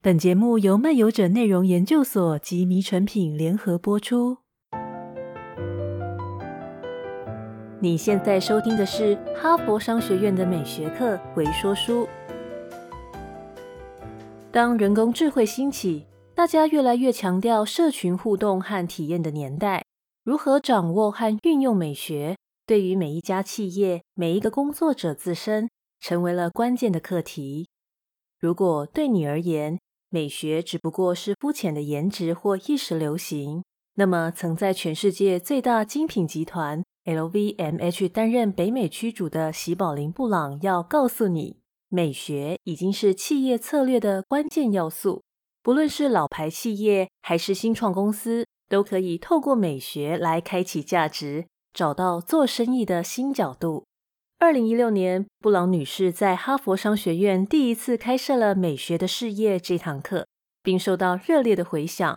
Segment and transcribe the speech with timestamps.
[0.00, 4.38] 本节目由漫游者内容研究所及迷诚品联合播出。
[7.80, 12.08] 你现在收听的是哈佛商学院的美学课回说书。
[14.52, 19.84] 当人工智慧兴起，大家越来越强调社群互动和体验的年代，
[20.22, 25.68] 如何掌握和运用美学，对于每一家企业、每一个工作者自身，
[25.98, 27.66] 成为了关键的课题。
[28.38, 29.80] 如果对你而言，
[30.10, 33.62] 美学只不过是肤浅的颜值或一时流行，
[33.94, 41.58] 那么曾在全世界最大精品集团 LVMH 担任北美区主的喜宝林布朗要告诉你，
[41.88, 45.22] 美学已经是企业策略的关键要素。
[45.62, 53.84] 不论是老牌企业还是新创公司，都可以透过美学来开启价值，找到做生意的新角度。
[54.40, 60.28] 二零一六年，布朗女士在哈佛商学院第一次开设了“美学的事业”这堂课，
[60.62, 62.16] 并受到热烈的回响。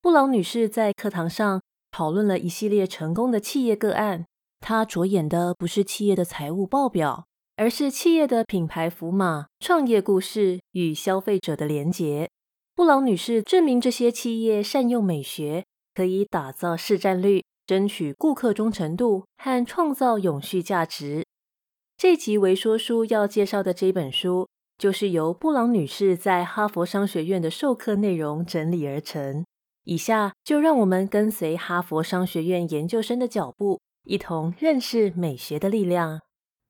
[0.00, 1.60] 布朗女士在课堂上
[1.90, 4.26] 讨论了一系列成功的企业个案。
[4.60, 12.30] 她着眼的不是企业的财务报表，而是企业的品牌符码、创业故事与消费者的连结。
[12.76, 15.64] 布朗女士证明，这些企业善用美学，
[15.96, 21.24] 可以打造市占率、争取顾客忠诚度和创造永续价值。
[22.00, 24.48] 这集为说书要介绍的这本书，
[24.78, 29.44] 就是由布朗女士在哈佛商学院的授课内容整理而成。
[29.84, 36.22] 以下就让我们跟随哈佛商学院研究生的脚步，一同认识美学的力量。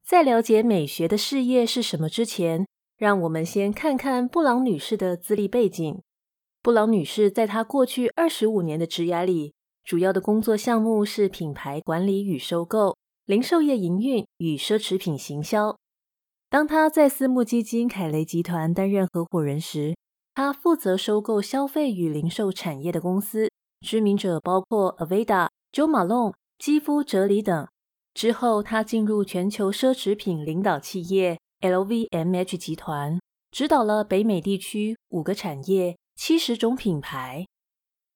[0.04, 2.66] 在了解美学的事业是什么之前，
[2.98, 6.02] 让我们先看看布朗女士的资历背景。
[6.60, 12.96] 布朗女士在她过去二十五年的职涯里，主要的工作项目是品牌管理与收购。
[13.30, 15.76] 零售业营运与奢侈品行销。
[16.48, 19.94] 当他在私募基金凯雷集团担任合伙人时，
[20.34, 23.48] 他负责收购消费与零售产业的公司，
[23.82, 27.68] 知名者包括 Aveda、Jo Malone、肌肤哲理等。
[28.14, 33.20] 之后，他进入全球奢侈品领导企业 LVMH 集团，
[33.52, 37.46] 指导了北美地区五个产业、七十种品牌。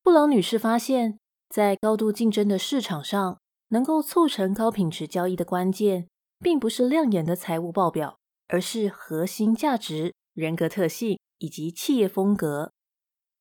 [0.03, 3.39] 布朗女士发现，在高度竞争的市场上，
[3.75, 6.07] 能够促成高品质交易的关键，
[6.39, 12.71] 并不是亮眼的财务报表，而是核心价值、人格特性以及企业风格。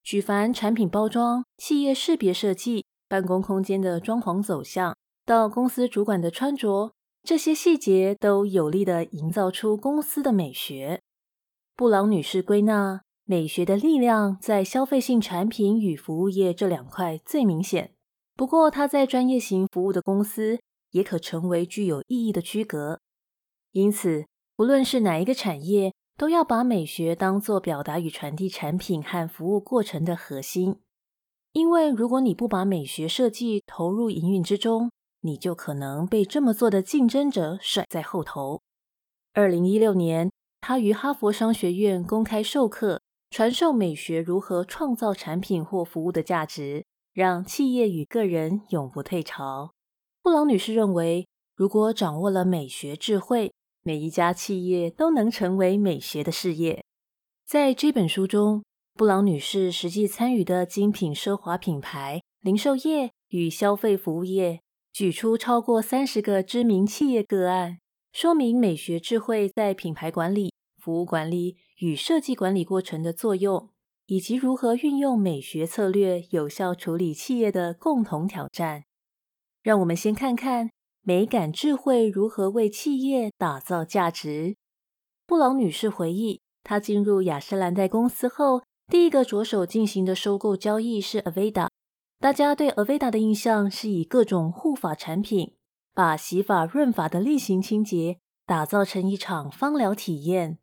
[0.02, 11.00] 举凡产品包装、企业识别设计、办公空间的装潢走向，到公司主管的穿着，这些细节都有力地营造出公司的美学。
[11.76, 17.94] 布朗女士归纳，美学的力量在消费性产品与服务业这两块最明显。
[18.44, 20.60] 不过，它在专业型服务的公司
[20.92, 23.00] 也可成为具有意义的区隔。
[23.72, 24.26] 因此，
[24.58, 30.82] 不论是哪一个产业，都要把美学当作表达与传递产品和服务过程的核心。
[31.54, 38.60] 因为如果你不把美学设计投入营运之中，你就可能被这么做的竞争者甩在后头。
[39.32, 46.84] 二零一六年，他于哈佛商学院公开授课，传授美学如何创造产品或服务的价值。
[47.14, 49.74] 让企业与个人永不退潮。
[50.24, 53.54] 布朗女士认为，如果掌握了美学智慧，
[53.84, 56.84] 每一家企业都能成为美学的事业。
[57.46, 58.64] 在这本书中，
[58.96, 67.78] 布朗女士实际参与的精品奢华品牌、零售业与消费服务业，举出超过三十个知名企业个案，
[68.12, 73.70] 说明美学智慧在品牌管理、服务管理与设计管理过程的作用。
[74.08, 78.84] 以及如何运用美学策略有效处理企业的共同挑战。
[79.62, 80.72] 让我们先看看
[81.02, 84.56] 美感智慧如何为企业打造价值。
[85.26, 91.70] 布朗女士回忆，她进入雅诗兰黛公司后，第一个着手进行的收购交易是 Aveda。
[92.20, 95.56] 大家对 Aveda 的印象是以各种护发产品，
[95.94, 100.60] 把洗发润发的例行清洁打造成一场芳疗体验。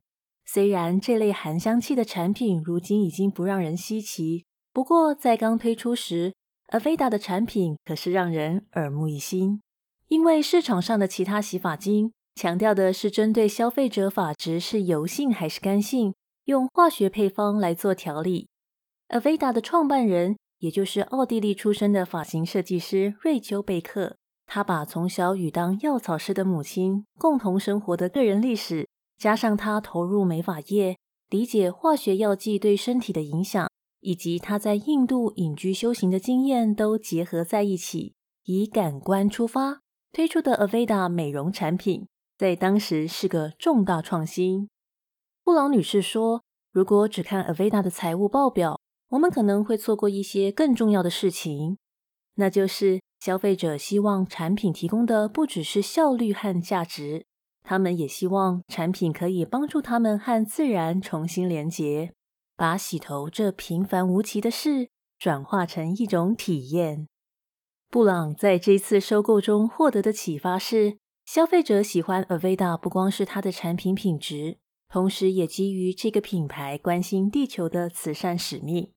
[0.53, 6.35] 虽然这类含香气的产品如今已经不让人稀奇，不过在刚推出时
[6.73, 9.61] ，Aveda 的产品可是让人耳目一新。
[10.09, 16.15] 因为市场上的其他洗发精强调的是针对消费者发质是油性还是干性，
[16.47, 18.49] 用化学配方来做调理。
[19.11, 28.89] Aveda 的创办人，也就是奥地利出身的发型设计师瑞秋贝克，他把从小与当药草师的母亲共同生活的个人历史。
[29.21, 30.97] 加上他投入美发业，
[31.29, 33.69] 理解化学药剂对身体的影响，
[34.01, 38.15] 以及他在印度隐居修行的经验，都结合在一起，
[38.45, 42.09] 以感官出发推出的 Aveda 美容产品，
[42.39, 44.71] 在当时是个重大创新。
[45.45, 48.81] 布朗女士说，如果只看 Aveda 的财务报表，
[49.11, 51.77] 我们可能会错过一些更重要的事情，
[52.37, 57.27] 那就是消费者希望产品提供的不只是效率和价值，
[57.71, 62.13] 他们也希望产品可以帮助他们和自然重新连结，
[62.57, 64.89] 把洗头这平凡无奇的事
[65.21, 67.07] 转化成一种体验。
[67.89, 74.59] 布朗在这次收购中获得的启发是，消费者喜欢 Aveda 不光是它的产品品质，
[74.89, 78.91] 同时也基于这个品牌关心地球的慈善使命。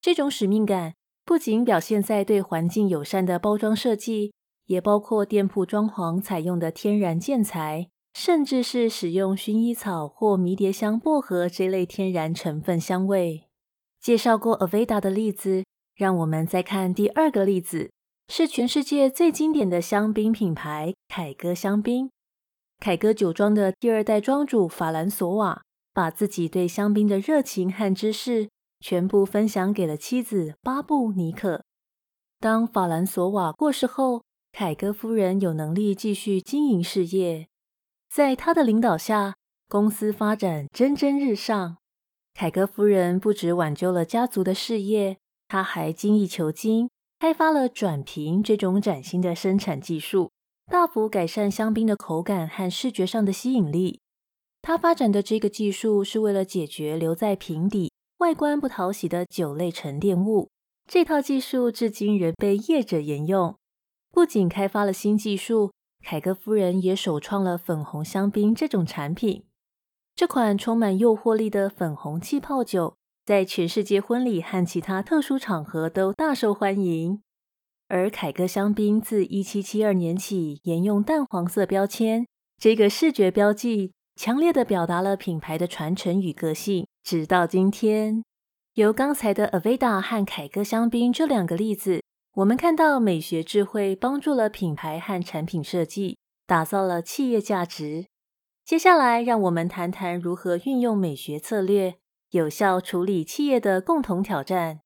[0.00, 0.94] 这种使命感
[1.24, 4.32] 不仅表现在对环境友善的包装设计，
[4.66, 13.48] 也包括店铺装潢采用的天然建材，甚至是使用薰衣草或迷迭香、薄荷这类天然成分香味。
[14.00, 15.64] 介绍过 Aveda 的例子，
[15.94, 17.90] 让我们再看第二个例子，
[18.28, 22.10] 是全世界最经典的香槟品牌凯歌香槟。
[22.78, 28.48] 凯歌酒庄的第二代庄主法兰索瓦，把自己对香槟的热情和知识。
[28.82, 31.62] 全部分享给了妻子巴布尼可。
[32.38, 34.22] 当法兰索瓦过世后，
[34.52, 37.49] 凯歌夫人有能力继续经营事业。
[38.12, 39.36] 在他的领导下，
[39.68, 41.76] 公司发展蒸蒸日上。
[42.34, 46.90] 凯歌夫人不只挽救了家族的事业，她还精益求精，
[47.20, 50.32] 开发了转瓶这种崭新的生产技术，
[50.68, 54.00] 大幅改善香槟的口感和视觉上的吸引力。
[54.60, 57.92] 她发展的这个技术是为了解决留在瓶底。
[58.18, 60.50] 外观不讨喜的酒类沉淀物，
[60.88, 63.54] 这套技术至今仍被业者沿用。
[64.10, 65.70] 不仅开发了新技术，
[66.02, 69.44] 凯歌夫人也首创了粉红香槟这种产品。
[70.16, 77.22] 这款充满诱惑力的粉红气泡酒，在全世界婚礼和其他特殊场合都大受欢迎。
[77.88, 82.26] 而凯歌香槟自1772年起沿用淡黄色标签，
[82.58, 86.86] 这个视觉标记强烈地表达了品牌的传承与个性。
[87.02, 88.22] 直到今天，
[88.74, 92.02] 由刚才的 Aveda 和凯歌香槟这两个例子，
[92.34, 96.16] 我们看到美学智慧帮助了品牌和产品设计，
[96.46, 98.06] 打造了企业价值。
[98.64, 101.96] 接下来，让我们谈谈如何运用美学策略，
[102.30, 104.80] 有效处理企业的共同挑战。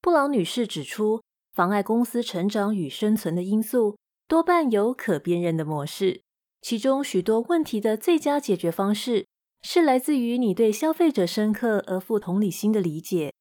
[0.00, 1.22] 布朗女士指出，
[1.52, 6.22] 妨碍公司成长与生存的因素多半有可辨认的模式，
[6.60, 9.26] 其中许多问题的最佳解决方式。
[9.66, 13.32] 是来自于你对消费者深刻而富同理心的理解。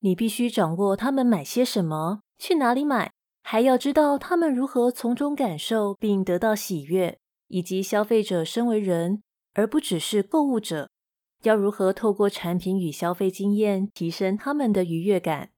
[0.00, 3.12] 你必须掌握他们买些什么，去哪里买，
[3.42, 7.18] 还要知道他们如何从中感受并得到喜悦，
[7.48, 9.22] 以及消费者身为人，
[9.54, 10.90] 而不只是购物者，
[11.42, 15.50] 要如何透过产品与消费经验提升他们的愉悦感。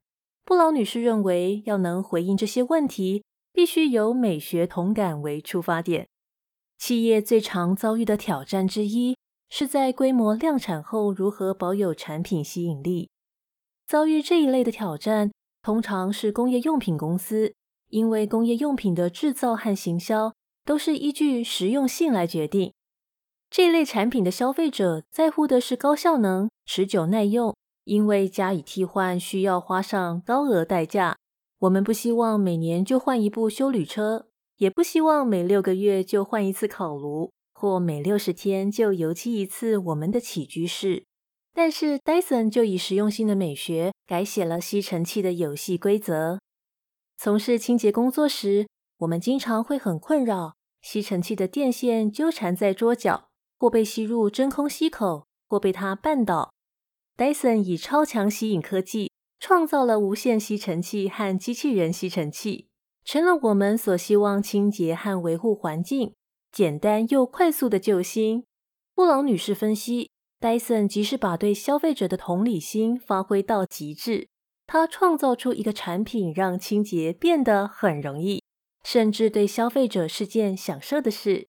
[0.45, 6.09] 布朗女士认为，要能回应这些问题，必须由美学同感为出发点。
[6.79, 9.17] 企业最常遭遇的挑战之一，
[9.51, 13.11] 是在规模量产后如何保有产品吸引力？
[13.87, 15.33] 遭遇这一类的挑战，
[15.69, 17.53] 通常是工业用品公司，
[17.91, 20.33] 因为工业用品的制造和行销
[20.65, 22.73] 都是依据实用性来决定。
[23.51, 27.55] 这类产品的消费者在乎的是高效能、持久耐用，
[27.85, 31.19] 因为加以替换需要花上高额代价。
[31.59, 37.31] 我们不希望每年就换一部修旅车，也不希望每六个月就换一次烤炉。
[37.53, 41.05] 或每六十天就油漆一次我们的起居室，
[41.55, 46.39] 但是 Dyson 就以实用性的美学改写了吸尘器的游戏规则。
[47.17, 53.29] 从事清洁工作时，我们经常会很困扰，吸尘器的电线纠缠在桌角，
[53.59, 56.53] 或被吸入真空吸口，或被它绊倒。
[57.17, 62.69] Dyson 以超强吸引科技创造了无线吸尘器和机器人吸尘器，
[63.05, 66.15] 成了我们所希望清洁和维护环境。
[66.53, 68.45] 简单又快速的救星。
[68.95, 74.29] 布朗女士分析，戴森即是把对消费者的同理心发挥到极致，
[74.69, 78.41] 他创造出一个产品，让清洁变得很容易，
[78.85, 81.49] 甚至对消费者是件享受的事。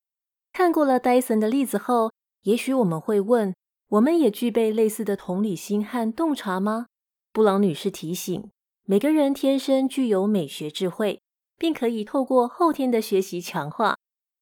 [0.51, 2.11] 看过了戴森的例子后，
[2.43, 3.53] 也许我们会问：
[3.89, 6.87] 我们也具备类似的同理心和洞察吗？
[7.31, 8.49] 布朗女士提醒，
[8.85, 11.21] 每个人天生具有美学智慧，
[11.59, 13.97] 并可以透过后天的学习强化。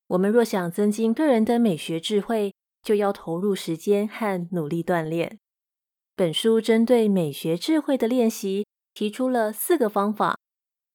[0.07, 2.53] 我们若想增进个人的美学智慧，
[2.87, 5.39] 就要投入时间和努力锻炼。
[6.15, 10.37] 本书针对美学智慧的练习提出了四个方法。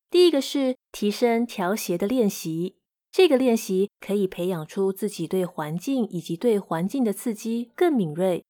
[0.08, 2.76] 第一个是提升调谐的练习，
[3.10, 8.42] 这个练习可以培养出自己对环境以及对环境的刺激更敏锐。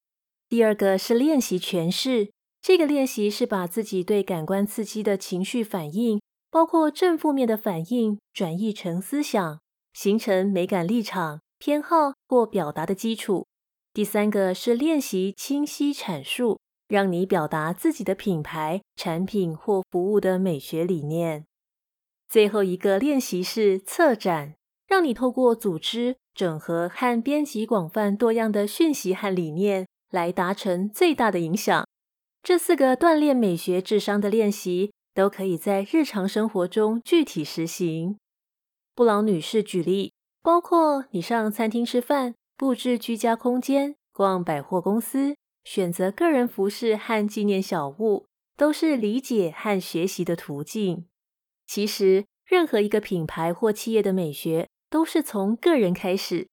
[0.48, 2.30] 第二个是练习诠释，
[2.60, 9.58] 这个练习是把自己对感官刺激的情绪反应，包括正负面的反应，转译成思想。
[9.92, 13.46] 形成美感立场、偏好或表达的基础。
[13.94, 21.44] 第三个是练习清晰阐述，让你表达自己的品牌、产品或服务的美学理念。
[22.28, 24.56] 最后一个练习是策展，
[24.88, 31.86] 让你透过组织、整合和编辑广泛多样的讯息和理念，来达成最大的影响。
[32.42, 38.18] 这四个锻炼美学智商的练习，都可以在日常生活中具体实行。
[38.96, 40.12] 布朗女士举例，
[40.42, 51.06] 包括你上餐厅吃饭、布置居家空间、逛百货公司、选择个人服饰和纪念小物，都是理解和学习的途径。
[51.66, 56.48] 其实，任何一个品牌或企业的美学，都是从个人开始。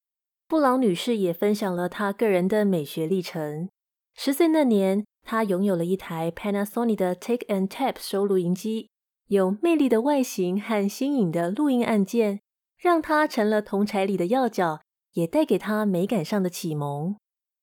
[0.47, 3.69] 布朗女士也分享了她个人的美学历程。
[4.15, 8.89] 十岁那年，她拥有了一台 Panasonic 的 Take and Tap 收录音机，
[9.27, 12.39] 有魅力的外形和新颖的录音按键，
[12.79, 14.81] 让他成了同侪里的要角，
[15.11, 17.17] 也带给他美感上的启蒙。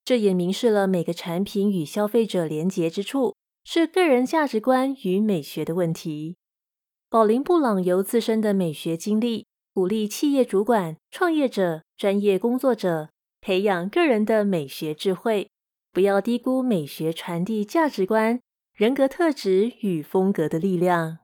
[0.05, 6.37] 这也明示了每个产品与消费者连结之处，是个人价值观与美学的问题。
[7.09, 13.09] 宝琳·布朗由自身的美学经历，鼓励企业主管、创业者、专业工作者
[13.41, 15.49] 培养个人的美学智慧，
[15.93, 18.41] 不要低估美学传递价值观、
[18.75, 21.19] 人格特质与风格的力量。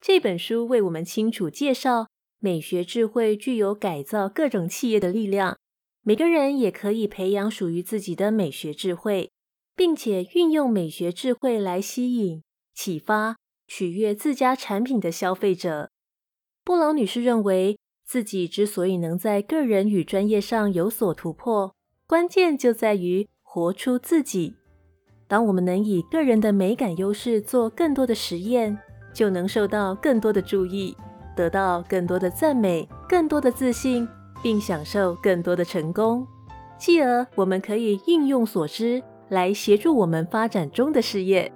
[0.00, 2.06] 这本书为我们清楚介绍，
[2.40, 5.56] 美学智慧具有改造各种企业的力量。
[6.02, 9.30] 每个人也可以培养属于自己的美学智慧，
[9.76, 12.42] 并且运用美学智慧来吸引、
[12.74, 15.90] 启发、取悦自家产品的消费者。
[16.64, 21.74] 布朗女士认为，自己之所以能在个人与专业上有所突破，
[22.06, 24.54] 关键就在于活出自己。
[25.28, 28.78] 当我们能以个人的美感优势做更多的实验，
[29.12, 30.96] 就能受到更多的注意，
[31.34, 34.08] 得到更多的赞美，更多的自信。
[34.42, 36.26] 并享受更多的成功，
[36.78, 41.52] 继而我们可以应用所知来协助我们发展中的事业。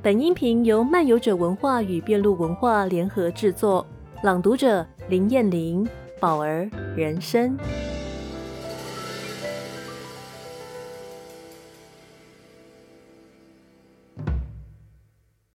[0.00, 3.86] 本音频由漫游者文化与辩路文化联合制作，
[4.22, 5.86] 朗读者林燕玲、
[6.18, 7.58] 宝儿人生。